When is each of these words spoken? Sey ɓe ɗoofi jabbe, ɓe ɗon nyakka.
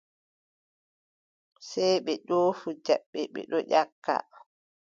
Sey 1.69 1.95
ɓe 2.05 2.13
ɗoofi 2.27 2.69
jabbe, 2.85 3.19
ɓe 3.33 3.41
ɗon 3.51 3.63
nyakka. 3.69 4.15